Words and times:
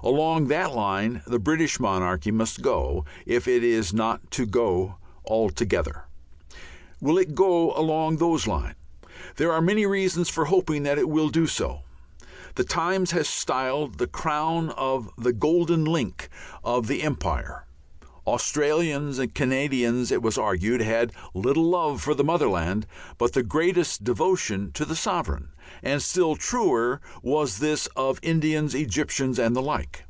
Along 0.00 0.46
that 0.46 0.70
line 0.76 1.22
the 1.26 1.40
British 1.40 1.80
monarchy 1.80 2.30
must 2.30 2.62
go 2.62 3.04
if 3.26 3.48
it 3.48 3.64
is 3.64 3.92
not 3.92 4.30
to 4.30 4.46
go 4.46 4.94
altogether. 5.24 6.04
Will 7.00 7.18
it 7.18 7.34
go 7.34 7.72
along 7.76 8.18
those 8.18 8.46
lines? 8.46 8.76
There 9.38 9.50
are 9.50 9.60
many 9.60 9.86
reasons 9.86 10.28
for 10.28 10.44
hoping 10.44 10.84
that 10.84 10.98
it 10.98 11.08
will 11.08 11.30
do 11.30 11.48
so. 11.48 11.80
The 12.54 12.62
Times 12.62 13.10
has 13.10 13.28
styled 13.28 13.98
the 13.98 14.06
crown 14.06 14.68
the 15.18 15.32
"golden 15.32 15.84
link" 15.84 16.28
of 16.62 16.86
the 16.86 17.02
empire. 17.02 17.64
Australians 18.24 19.18
and 19.18 19.34
Canadians, 19.34 20.10
it 20.12 20.20
was 20.20 20.36
argued, 20.36 20.82
had 20.82 21.12
little 21.32 21.64
love 21.64 22.02
for 22.02 22.12
the 22.12 22.22
motherland 22.22 22.86
but 23.16 23.32
the 23.32 23.42
greatest 23.42 24.04
devotion 24.04 24.70
to 24.74 24.84
the 24.84 24.94
sovereign, 24.96 25.48
and 25.82 26.02
still 26.02 26.36
truer 26.36 27.00
was 27.22 27.56
this 27.58 27.86
of 27.96 28.20
Indians, 28.22 28.74
Egyptians, 28.74 29.38
and 29.38 29.56
the 29.56 29.62
like. 29.62 30.04